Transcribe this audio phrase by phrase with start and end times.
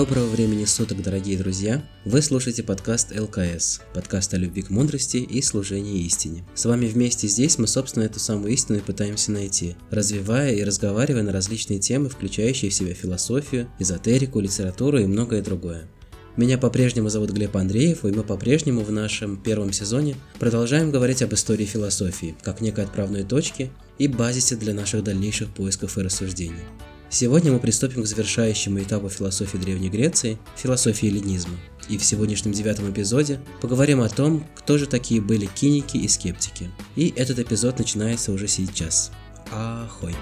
[0.00, 1.84] Доброго времени суток, дорогие друзья!
[2.06, 6.42] Вы слушаете подкаст ЛКС, подкаст о любви к мудрости и служении истине.
[6.54, 11.22] С вами вместе здесь мы, собственно, эту самую истину и пытаемся найти, развивая и разговаривая
[11.22, 15.82] на различные темы, включающие в себя философию, эзотерику, литературу и многое другое.
[16.34, 21.34] Меня по-прежнему зовут Глеб Андреев, и мы по-прежнему в нашем первом сезоне продолжаем говорить об
[21.34, 26.64] истории философии, как некой отправной точке и базисе для наших дальнейших поисков и рассуждений.
[27.12, 31.56] Сегодня мы приступим к завершающему этапу философии Древней Греции, философии эллинизма.
[31.88, 36.70] И в сегодняшнем девятом эпизоде поговорим о том, кто же такие были киники и скептики.
[36.94, 39.10] И этот эпизод начинается уже сейчас.
[39.50, 40.14] Ахой!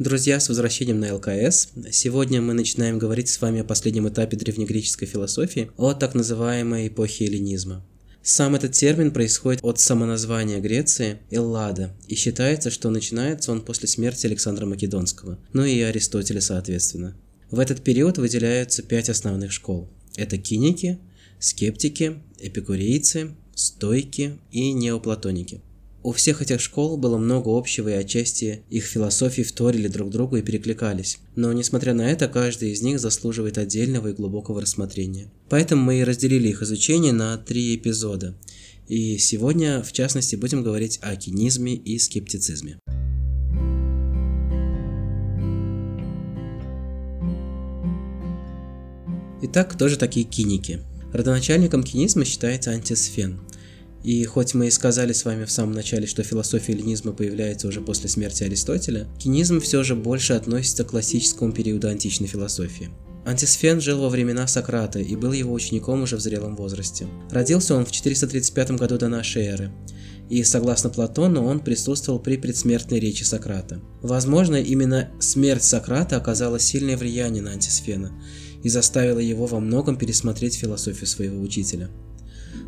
[0.00, 1.72] Друзья, с возвращением на ЛКС.
[1.92, 7.26] Сегодня мы начинаем говорить с вами о последнем этапе древнегреческой философии, о так называемой эпохе
[7.26, 7.84] эллинизма.
[8.22, 14.24] Сам этот термин происходит от самоназвания Греции Эллада, и считается, что начинается он после смерти
[14.24, 17.14] Александра Македонского, ну и Аристотеля соответственно.
[17.50, 19.90] В этот период выделяются пять основных школ.
[20.16, 20.98] Это киники,
[21.38, 25.60] скептики, эпикурейцы, стойки и неоплатоники–
[26.02, 30.42] у всех этих школ было много общего, и отчасти их философии вторили друг другу и
[30.42, 31.18] перекликались.
[31.36, 35.30] Но, несмотря на это, каждый из них заслуживает отдельного и глубокого рассмотрения.
[35.50, 38.34] Поэтому мы и разделили их изучение на три эпизода.
[38.88, 42.78] И сегодня, в частности, будем говорить о кинизме и скептицизме.
[49.42, 50.80] Итак, кто же такие киники?
[51.12, 53.40] Родоначальником кинизма считается антисфен–
[54.02, 57.80] и хоть мы и сказали с вами в самом начале, что философия эллинизма появляется уже
[57.80, 62.90] после смерти Аристотеля, кинизм все же больше относится к классическому периоду античной философии.
[63.26, 67.06] Антисфен жил во времена Сократа и был его учеником уже в зрелом возрасте.
[67.30, 69.72] Родился он в 435 году до нашей эры,
[70.30, 73.80] и, согласно Платону, он присутствовал при предсмертной речи Сократа.
[74.00, 78.12] Возможно, именно смерть Сократа оказала сильное влияние на Антисфена
[78.62, 81.90] и заставила его во многом пересмотреть философию своего учителя.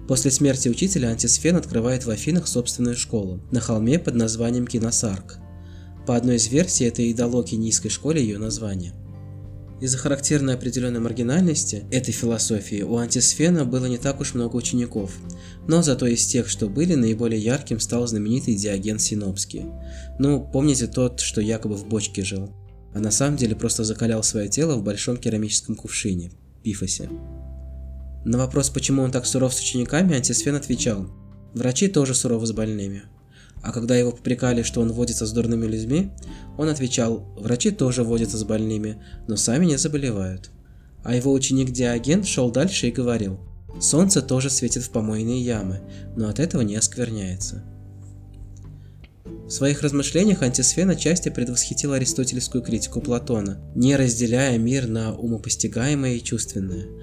[0.09, 5.39] После смерти учителя Антисфен открывает в Афинах собственную школу на холме под названием Киносарк.
[6.07, 8.93] По одной из версий, это и дало кенийской школе ее название.
[9.81, 15.13] Из-за характерной определенной маргинальности этой философии у Антисфена было не так уж много учеников,
[15.67, 19.65] но зато из тех, что были, наиболее ярким стал знаменитый Диоген Синопский.
[20.21, 22.51] Ну, помните тот, что якобы в бочке жил,
[22.95, 26.31] а на самом деле просто закалял свое тело в большом керамическом кувшине–
[26.63, 27.09] пифосе.
[28.25, 31.09] На вопрос, почему он так суров с учениками, антисфен отвечал,
[31.55, 33.03] врачи тоже суровы с больными.
[33.63, 36.13] А когда его попрекали, что он водится с дурными людьми,
[36.57, 40.51] он отвечал, врачи тоже водятся с больными, но сами не заболевают.
[41.05, 43.41] А его ученик Диоген шел дальше и говорил,
[43.81, 45.81] солнце тоже светит в помойные ямы,
[46.17, 47.65] но от этого не оскверняется.
[49.25, 56.23] В своих размышлениях антисфен отчасти предвосхитил аристотельскую критику Платона, не разделяя мир на умопостигаемое и
[56.23, 56.87] чувственное–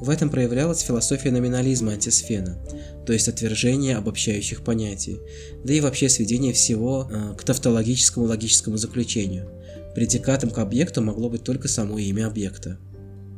[0.00, 2.58] в этом проявлялась философия номинализма антисфена,
[3.04, 5.20] то есть отвержение обобщающих понятий,
[5.64, 9.50] да и вообще сведение всего э, к тавтологическому логическому заключению.
[9.94, 12.78] Предикатом к объекту могло быть только само имя объекта.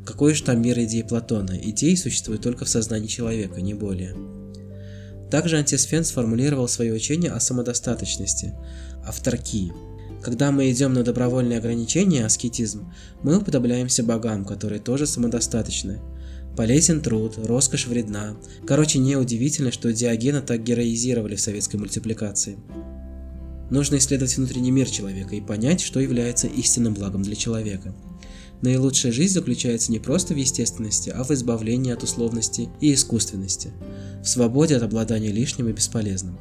[0.04, 1.59] Какой же там мир идей Платона?
[1.62, 4.15] Идеи существуют только в сознании человека, не более.
[5.31, 8.53] Также антисфен сформулировал свое учение о самодостаточности,
[9.06, 9.72] авторкии.
[10.22, 12.92] Когда мы идем на добровольные ограничения, аскетизм,
[13.22, 16.00] мы уподобляемся богам, которые тоже самодостаточны–
[16.56, 18.37] Полезен труд, роскошь вредна.
[18.66, 22.59] Короче, неудивительно, что Диогена так героизировали в советской мультипликации.
[23.71, 27.94] Нужно исследовать внутренний мир человека и понять, что является истинным благом для человека.
[28.62, 33.71] Наилучшая жизнь заключается не просто в естественности, а в избавлении от условности и искусственности,
[34.22, 36.39] в свободе от обладания лишним и бесполезным.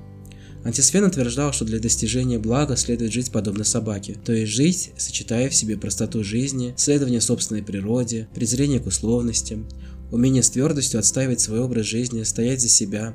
[0.65, 5.55] Антисфен утверждал, что для достижения блага следует жить подобно собаке, то есть жить, сочетая в
[5.55, 9.69] себе простоту жизни, следование собственной природе, презрение к условностям,
[10.11, 13.13] умение с твердостью отстаивать свой образ жизни, стоять за себя,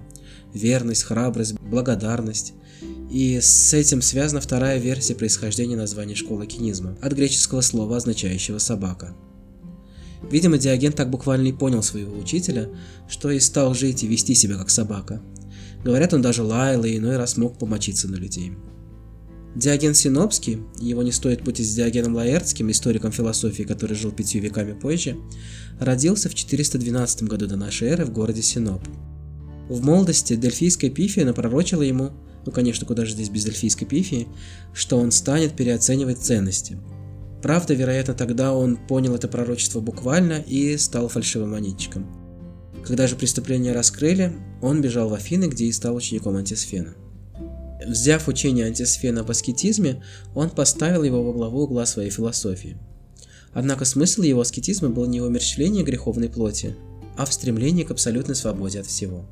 [0.53, 2.55] верность, храбрость, благодарность.
[3.11, 9.15] И с этим связана вторая версия происхождения названия школы кинизма, от греческого слова, означающего «собака».
[10.31, 12.71] Видимо, Диоген так буквально и понял своего учителя,
[13.09, 15.23] что и стал жить и вести себя как собака.
[15.85, 18.53] Говорят, он даже лаял и иной раз мог помочиться на людей.
[19.55, 24.73] Диоген Синопский, его не стоит путать с Диогеном Лаэртским, историком философии, который жил пятью веками
[24.73, 25.17] позже,
[25.79, 28.83] родился в 412 году до нашей эры в городе Синоп.
[29.69, 32.11] В молодости Дельфийская Пифия напророчила ему,
[32.45, 34.27] ну конечно, куда же здесь без Дельфийской Пифии,
[34.73, 36.79] что он станет переоценивать ценности.
[37.41, 42.07] Правда, вероятно, тогда он понял это пророчество буквально и стал фальшивым монетчиком.
[42.85, 46.95] Когда же преступление раскрыли, он бежал в Афины, где и стал учеником антисфена.
[47.87, 50.03] Взяв учение антисфена об аскетизме,
[50.35, 52.77] он поставил его во главу угла своей философии.
[53.53, 56.77] Однако смысл его аскетизма был не в умерщвлении греховной плоти,
[57.17, 59.27] а в стремлении к абсолютной свободе от всего.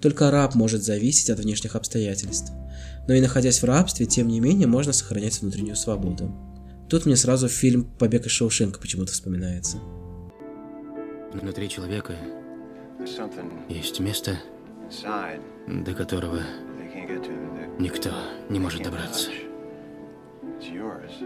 [0.00, 2.52] Только раб может зависеть от внешних обстоятельств.
[3.08, 6.32] Но и находясь в рабстве, тем не менее, можно сохранять внутреннюю свободу.
[6.88, 9.78] Тут мне сразу фильм «Побег из Шоушенка» почему-то вспоминается.
[11.32, 12.14] Внутри человека
[13.68, 14.38] есть место,
[15.66, 16.40] до которого
[17.78, 18.10] никто
[18.48, 19.30] не может добраться.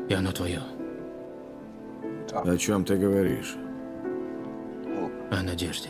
[0.08, 0.62] И оно твое.
[2.32, 3.56] О чем ты говоришь?
[5.30, 5.88] О надежде.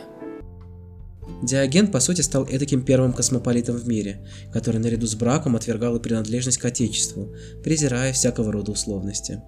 [1.41, 6.01] Диоген, по сути, стал этаким первым космополитом в мире, который наряду с браком отвергал и
[6.01, 7.33] принадлежность к Отечеству,
[7.63, 9.41] презирая всякого рода условности.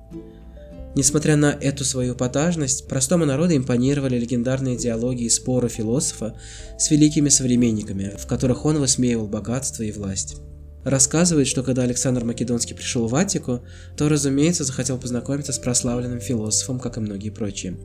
[0.96, 6.40] Несмотря на эту свою потажность, простому народу импонировали легендарные диалоги и споры философа
[6.78, 10.38] с великими современниками, в которых он высмеивал богатство и власть.
[10.86, 13.62] Рассказывает, что когда Александр Македонский пришел в Аттику,
[13.98, 17.76] то, разумеется, захотел познакомиться с прославленным философом, как и многие прочие.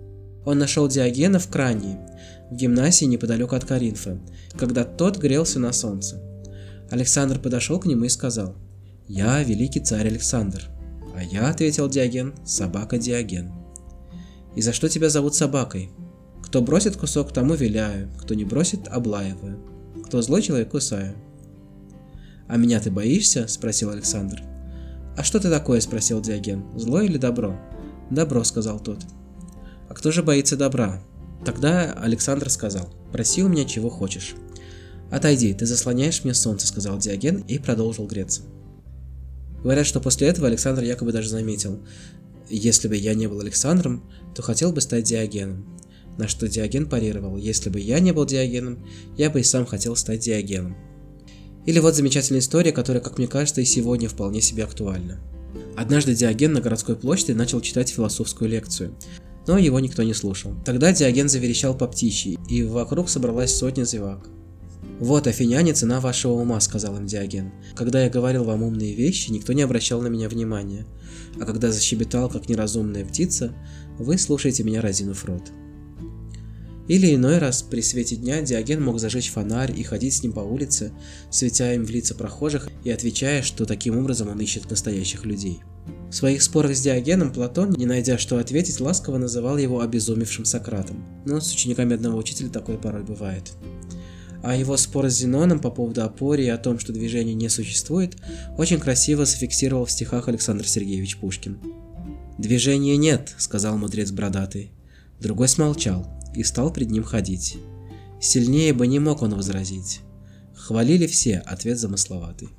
[0.45, 1.99] Он нашел Диогена в Крании,
[2.51, 4.21] в гимнасии неподалеку от Каринфа,
[4.59, 6.23] когда тот грелся на солнце.
[6.91, 8.55] Александр подошел к нему и сказал,
[9.09, 10.69] «Я великий царь Александр».
[11.17, 13.51] «А я»,— ответил Диоген,— «собака Диоген».
[14.57, 15.91] «И за что тебя зовут собакой?»
[16.43, 19.59] «Кто бросит кусок, тому виляю, кто не бросит, облаиваю,
[20.05, 21.15] кто злой человек, кусаю».
[22.51, 24.43] «А меня ты боишься?»— спросил Александр.
[25.17, 26.65] «А что ты такое?»— спросил Диоген.
[26.77, 27.57] «Зло или добро?»
[28.11, 28.99] «Добро»,— сказал тот.
[29.89, 31.01] «А кто же боится добра?»
[31.45, 34.35] Тогда Александр сказал, «Проси у меня чего хочешь».
[35.13, 38.43] «Отойди, ты заслоняешь мне солнце»,— сказал Диоген и продолжил греться.
[39.63, 41.79] Говорят, что после этого Александр якобы даже заметил,
[42.49, 45.79] «Если бы я не был Александром, то хотел бы стать Диогеном».
[46.19, 48.85] На что Диоген парировал, «Если бы я не был Диогеном,
[49.17, 50.90] я бы и сам хотел стать Диогеном».
[51.67, 55.21] Или вот замечательная история, которая, как мне кажется, и сегодня вполне себе актуальна.
[55.77, 58.95] Однажды Диоген на городской площади начал читать философскую лекцию–
[59.47, 60.55] но его никто не слушал.
[60.65, 64.29] Тогда Диоген заверещал по птичьи, и вокруг собралась сотня зевак.
[64.99, 67.53] «Вот, афиняне, цена вашего ума»,— сказал им Диоген.
[67.75, 70.87] «Когда я говорил вам умные вещи, никто не обращал на меня внимания,
[71.41, 73.53] а когда защебетал, как неразумная птица,
[73.99, 75.43] вы слушаете меня, разинув рот».
[76.91, 80.41] Или иной раз при свете дня Диоген мог зажечь фонарь и ходить с ним по
[80.41, 80.91] улице,
[81.31, 85.61] светя им в лица прохожих и отвечая, что таким образом он ищет настоящих людей.
[86.11, 91.05] В своих спорах с Диогеном Платон, не найдя что ответить, ласково называл его обезумевшим Сократом.
[91.25, 93.53] Но с учениками одного учителя такое порой бывает.
[94.43, 98.17] А его спор с Зеноном по поводу опоры и о том, что движение не существует,
[98.59, 101.57] очень красиво зафиксировал в стихах Александр Сергеевич Пушкин.
[102.37, 104.73] «Движения нет»,— сказал мудрец бородатый.
[105.21, 107.57] Другой смолчал и стал пред ним ходить.
[108.21, 110.01] Сильнее бы не мог он возразить.
[110.55, 112.51] Хвалили все, ответ замысловатый.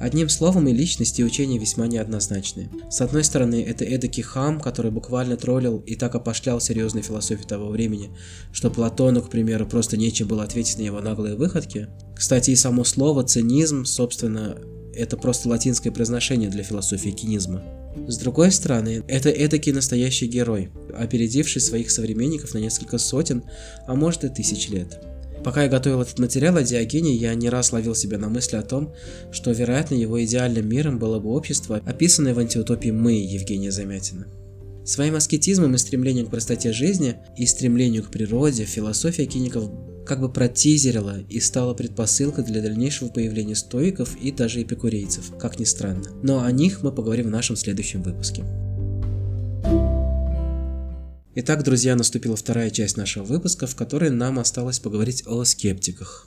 [0.00, 2.70] Одним словом, и личность, и учение весьма неоднозначны.
[2.88, 7.68] С одной стороны, это эдакий хам, который буквально троллил и так опошлял серьезную философию того
[7.68, 8.10] времени,
[8.52, 11.88] что Платону, к примеру, просто нечем было ответить на его наглые выходки.
[12.14, 14.56] Кстати, и само слово «цинизм», собственно,
[14.98, 17.62] это просто латинское произношение для философии кинизма.
[18.06, 23.44] С другой стороны, это эдакий настоящий герой, опередивший своих современников на несколько сотен,
[23.86, 25.00] а может и тысяч лет.
[25.44, 28.62] Пока я готовил этот материал о Диогене, я не раз ловил себя на мысли о
[28.62, 28.92] том,
[29.30, 34.26] что, вероятно, его идеальным миром было бы общество, описанное в антиутопии «Мы» Евгения Замятина.
[34.84, 39.70] Своим аскетизмом и стремлением к простоте жизни и стремлению к природе философия киников
[40.08, 45.64] как бы протизерила и стала предпосылкой для дальнейшего появления стоиков и даже эпикурейцев, как ни
[45.64, 46.08] странно.
[46.22, 48.42] Но о них мы поговорим в нашем следующем выпуске.
[51.34, 56.26] Итак, друзья, наступила вторая часть нашего выпуска, в которой нам осталось поговорить о скептиках.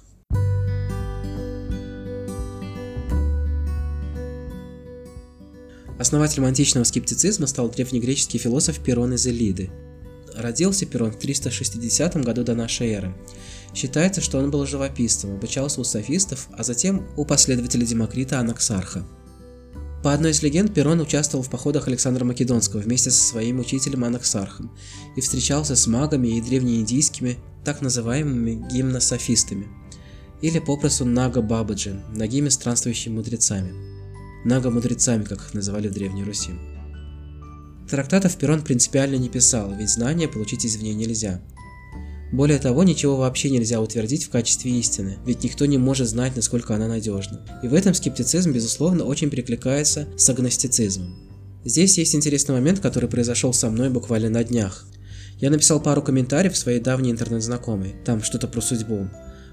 [6.00, 9.70] Основателем античного скептицизма стал древнегреческий философ Перон из Элиды.
[10.36, 13.16] Родился Перон в 360 году до нашей эры.
[13.74, 19.06] Считается, что он был живописцем, обучался у софистов, а затем у последователя Демокрита Анаксарха–
[20.04, 24.76] по одной из легенд, Перон участвовал в походах Александра Македонского вместе со своим учителем Анаксархом
[25.16, 29.68] и встречался с магами и древнеиндийскими, так называемыми гимнософистами,
[30.42, 33.74] или попросту Нага-Бабаджи, ногими странствующими мудрецами.
[34.44, 36.54] Нага-мудрецами, как их называли в Древней Руси.
[37.92, 41.40] Трактатов Перон принципиально не писал, ведь знания получить извне нельзя–
[42.32, 46.74] более того, ничего вообще нельзя утвердить в качестве истины, ведь никто не может знать, насколько
[46.74, 47.46] она надежна.
[47.62, 51.14] И в этом скептицизм, безусловно, очень перекликается с агностицизмом.
[51.66, 54.88] Здесь есть интересный момент, который произошел со мной буквально на днях.
[55.40, 59.10] Я написал пару комментариев своей давней интернет-знакомой, там что-то про судьбу.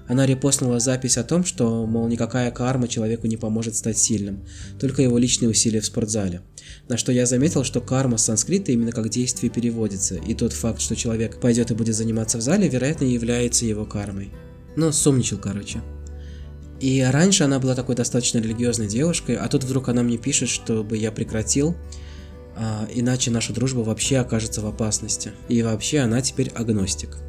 [0.09, 4.43] Она репостнула запись о том, что, мол, никакая карма человеку не поможет стать сильным,
[4.79, 6.41] только его личные усилия в спортзале.
[6.87, 10.81] На что я заметил, что карма с санскрита именно как действие переводится, и тот факт,
[10.81, 14.31] что человек пойдет и будет заниматься в зале, вероятно, является его кармой.
[14.75, 15.83] Ну, сумничал, короче.
[16.79, 20.97] И раньше она была такой достаточно религиозной девушкой, а тут вдруг она мне пишет, чтобы
[20.97, 21.75] я прекратил,
[22.55, 25.33] а, иначе наша дружба вообще окажется в опасности.
[25.49, 27.19] И вообще она теперь агностик.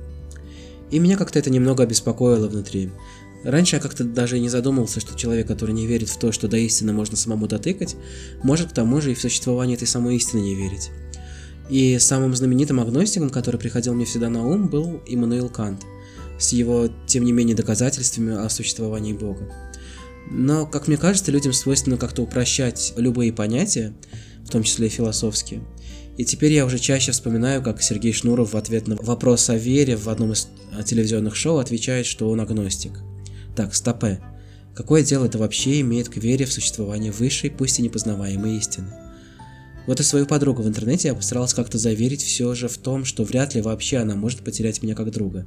[0.91, 2.91] И меня как-то это немного обеспокоило внутри.
[3.45, 6.59] Раньше я как-то даже не задумывался, что человек, который не верит в то, что до
[6.59, 7.97] истины можно самому дотыкать,
[8.43, 10.91] может к тому же и в существование этой самой истины не верить.
[11.71, 15.83] И самым знаменитым агностиком, который приходил мне всегда на ум, был Иммануил Кант,
[16.39, 19.70] с его, тем не менее, доказательствами о существовании Бога.
[20.31, 23.93] Но, как мне кажется, людям свойственно как-то упрощать любые понятия,
[24.45, 25.63] в том числе и философские.
[26.17, 29.97] И теперь я уже чаще вспоминаю, как Сергей Шнуров в ответ на вопрос о вере
[29.97, 32.93] в одном из а, телевизионных шоу отвечает, что он агностик.
[33.57, 34.21] Так, стопе.
[34.75, 38.93] Какое дело это вообще имеет к вере в существование высшей, пусть и непознаваемой истины?
[39.87, 43.25] Вот и свою подругу в интернете я постарался как-то заверить все же в том, что
[43.25, 45.47] вряд ли вообще она может потерять меня как друга.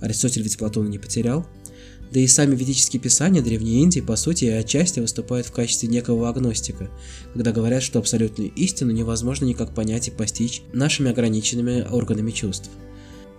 [0.00, 1.46] Аристотель ведь Платона не потерял.
[2.14, 6.88] Да и сами ведические писания Древней Индии, по сути, отчасти выступают в качестве некого агностика,
[7.32, 12.70] когда говорят, что абсолютную истину невозможно никак понять и постичь нашими ограниченными органами чувств.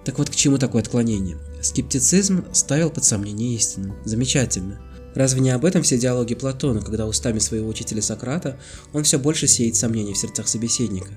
[0.04, 1.38] Так вот, к чему такое отклонение?
[1.62, 3.96] Скептицизм ставил под сомнение истину.
[4.04, 4.82] Замечательно.
[5.16, 8.60] Разве не об этом все диалоги Платона, когда устами своего учителя Сократа
[8.92, 11.12] он все больше сеет сомнения в сердцах собеседника?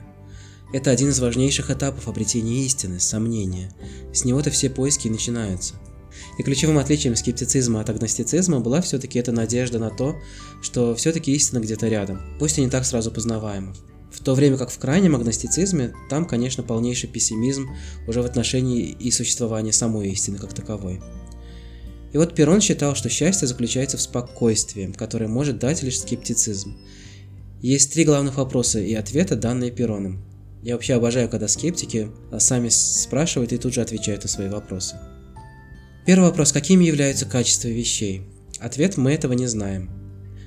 [0.73, 3.73] Это один из важнейших этапов обретения истины, сомнения.
[4.15, 5.75] С него-то все поиски начинаются.
[6.39, 10.17] И ключевым отличием скептицизма от агностицизма была все-таки эта надежда на то,
[10.63, 13.75] что все-таки истина где-то рядом, пусть и не так сразу познаваема.
[14.11, 17.69] В то время как в крайнем агностицизме, там, конечно, полнейший пессимизм
[18.07, 21.01] уже в отношении и существования самой истины как таковой.
[22.13, 26.77] И вот Перрон считал, что счастье заключается в спокойствии, которое может дать лишь скептицизм.
[27.61, 30.25] Есть три главных вопроса и ответа, данные Перроном.
[30.63, 34.97] Я вообще обожаю, когда скептики сами спрашивают и тут же отвечают на свои вопросы.
[36.09, 36.53] Первый вопрос.
[36.53, 38.23] Какими являются качества вещей?
[38.61, 39.91] Ответ– мы этого не знаем.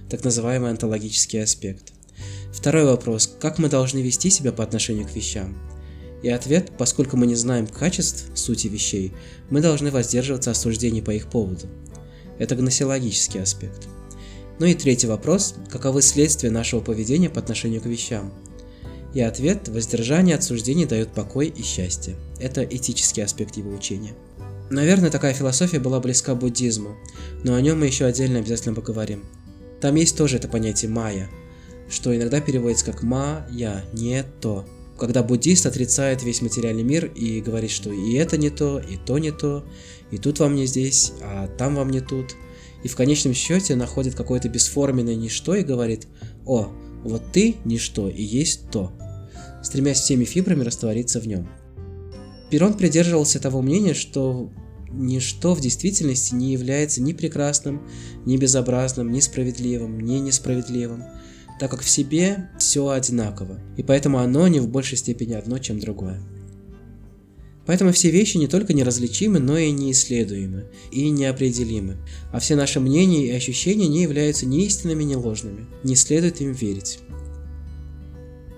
[0.10, 1.94] Так называемый онтологический аспект.
[2.51, 3.32] Второй вопрос.
[3.39, 5.56] Как мы должны вести себя по отношению к вещам?
[6.24, 9.13] И ответ, поскольку мы не знаем качеств сути вещей,
[9.51, 11.68] мы должны воздерживаться осуждений по их поводу.
[12.39, 13.88] Это гносеологический аспект.
[14.58, 15.53] Ну и третий вопрос.
[15.70, 18.34] Каковы следствия нашего поведения по отношению к вещам?
[19.13, 22.15] И ответ– воздержание от суждений дает покой и счастье.
[22.39, 24.15] Это этический аспект его учения.
[24.72, 26.96] Наверное, такая философия была близка буддизму,
[27.44, 29.25] но о нем мы еще отдельно обязательно поговорим.
[29.82, 31.30] Там есть тоже это понятие майя,
[31.90, 34.66] что иногда переводится как ма-я, не то.
[34.98, 39.18] Когда буддист отрицает весь материальный мир и говорит, что и это не то, и то
[39.18, 39.66] не то,
[40.10, 42.38] и тут вам не здесь, а там вам не тут,
[42.82, 46.08] и в конечном счете находит какое-то бесформенное ничто и говорит
[46.46, 46.72] «О,
[47.04, 48.94] вот ты ничто и есть то»,
[49.62, 51.50] стремясь всеми фибрами раствориться в нем.
[52.50, 54.50] Перрон придерживался того мнения, что
[54.94, 57.88] ничто в действительности не является ни прекрасным,
[58.26, 61.04] ни безобразным, ни справедливым, ни несправедливым,
[61.60, 65.80] так как в себе все одинаково, и поэтому оно не в большей степени одно, чем
[65.80, 66.22] другое.
[67.66, 71.98] Поэтому все вещи не только неразличимы, но и неисследуемы, и неопределимы,
[72.32, 76.54] а все наши мнения и ощущения не являются ни истинными, ни ложными, не следует им
[76.54, 77.00] верить.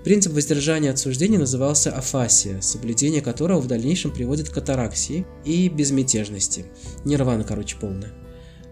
[0.03, 6.65] Принцип воздержания от суждений назывался афасия, соблюдение которого в дальнейшем приводит к атараксии и безмятежности.
[7.05, 8.12] Нирвана, короче, полная.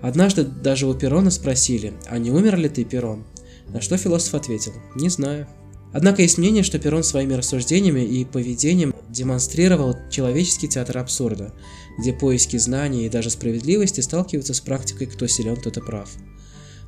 [0.01, 3.25] Однажды даже у Перона спросили, а не умер ли ты, Перон?
[3.69, 5.47] На что философ ответил, не знаю.
[5.93, 11.53] Однако есть мнение, что Перон своими рассуждениями и поведением демонстрировал человеческий театр абсурда,
[11.97, 16.09] где поиски знаний и даже справедливости сталкиваются с практикой «кто силен, тот и прав».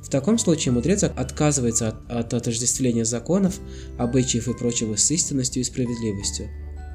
[0.04, 3.58] В таком случае мудрец отказывается от, от отождествления законов,
[3.98, 6.50] обычаев и прочего с истинностью и справедливостью,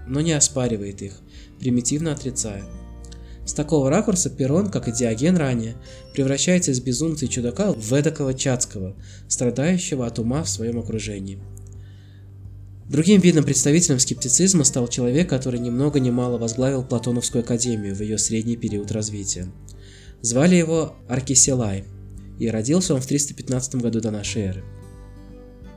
[0.07, 1.13] но не оспаривает их,
[1.59, 2.63] примитивно отрицая.
[3.45, 5.75] С такого ракурса Перрон, как и Диоген ранее,
[6.13, 8.95] превращается из безумца и чудака в эдакого Чацкого,
[9.27, 11.39] страдающего от ума в своем окружении.
[12.87, 18.01] Другим видным представителем скептицизма стал человек, который ни много ни мало возглавил Платоновскую академию в
[18.01, 19.47] ее средний период развития.
[20.21, 21.85] Звали его Аркисилай–
[22.39, 24.63] и родился он в 315 году до нашей эры.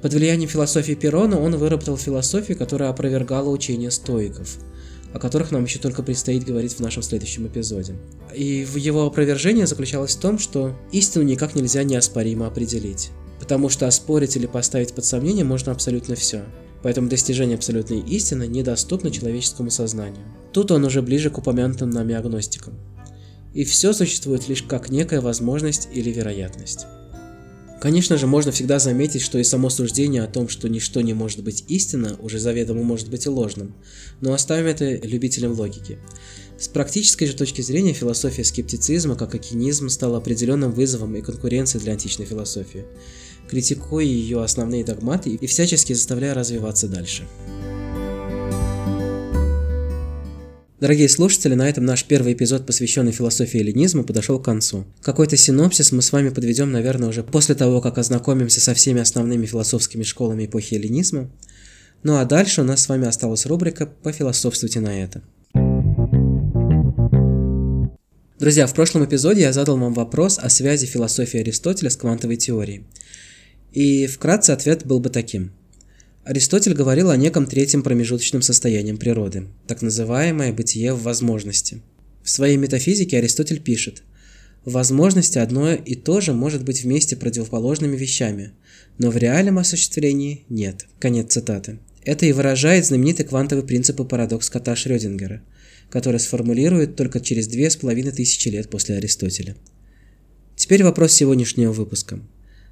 [0.00, 4.57] Под влиянием философии Перона он выработал философию, которая опровергала учения стоиков,
[5.12, 7.95] о которых нам еще только предстоит говорить в нашем следующем эпизоде.
[8.35, 13.87] И в его опровержение заключалось в том, что истину никак нельзя неоспоримо определить, потому что
[13.87, 16.45] оспорить или поставить под сомнение можно абсолютно все.
[16.83, 20.25] поэтому достижение абсолютной истины недоступно человеческому сознанию.
[20.52, 22.75] Тут он уже ближе к упомянутым нами агностикам.
[23.55, 26.87] И все существует лишь как некая возможность или вероятность.
[27.83, 31.43] Конечно же, можно всегда заметить, что и само суждение о том, что ничто не может
[31.43, 33.75] быть истинно, уже заведомо может быть и ложным,
[34.21, 35.99] но оставим это любителям логики.
[36.57, 41.95] С практической же точки зрения философия скептицизма, как окинизм, стала определенным вызовом и конкуренцией для
[41.95, 42.85] античной философии,
[43.51, 47.27] критикуя ее основные догматы и всячески заставляя развиваться дальше.
[50.83, 54.85] Дорогие слушатели, на этом наш первый эпизод, посвященный философии эллинизма, подошел к концу.
[55.01, 59.47] Какой-то синопсис мы с вами подведем, наверное, уже после того, как ознакомимся со всеми основными
[59.47, 61.31] философскими школами эпохи эллинизма.
[62.03, 65.23] Ну а дальше у нас с вами осталась рубрика «Пофилософствуйте на это».
[68.41, 72.83] Друзья, в прошлом эпизоде я задал вам вопрос о связи философии Аристотеля с квантовой теорией.
[73.71, 75.53] И вкратце ответ был бы таким–
[76.25, 81.83] Аристотель говорил о неком третьем промежуточном состоянии природы, так называемое бытие в возможности.
[82.23, 84.05] В своей метафизике Аристотель пишет,
[84.64, 88.52] возможности одно и то же может быть вместе противоположными вещами,
[88.99, 90.87] но в реальном осуществлении нет.
[91.00, 91.81] Конец цитаты.
[92.05, 95.43] Это и выражает знаменитый квантовый принцип и парадокс кота Шрёдингера,
[95.91, 99.57] который сформулирует только через две с половиной тысячи лет после Аристотеля.
[100.55, 102.21] Теперь вопрос сегодняшнего выпуска.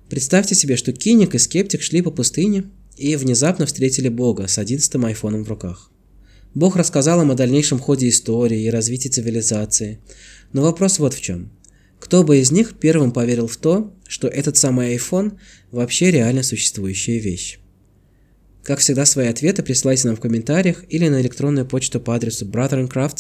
[0.08, 2.66] Представьте себе, что киник и скептик шли по пустыне–
[3.00, 5.90] и внезапно встретили Бога с одиннадцатым айфоном в руках.
[6.54, 10.00] Бог рассказал им о дальнейшем ходе истории и развитии цивилизации.
[10.52, 11.50] Но вопрос вот в чем.
[11.98, 15.38] Кто бы из них первым поверил в то, что этот самый iPhone
[15.70, 17.58] вообще реально существующая вещь?
[18.62, 23.16] Как всегда, свои ответы присылайте нам в комментариях или на электронную почту по адресу brotherandcrafts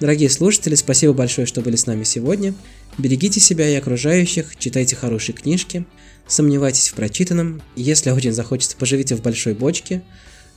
[0.00, 2.54] Дорогие слушатели, спасибо большое, что были с нами сегодня.
[2.96, 5.84] Берегите себя и окружающих, читайте хорошие книжки,
[6.28, 10.02] сомневайтесь в прочитанном, если очень захочется, поживите в большой бочке,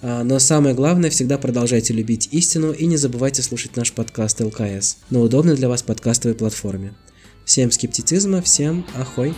[0.01, 4.97] а, но самое главное, всегда продолжайте любить истину и не забывайте слушать наш подкаст ЛКС
[5.09, 6.93] на удобной для вас подкастовой платформе.
[7.45, 9.33] Всем скептицизма, всем ахой!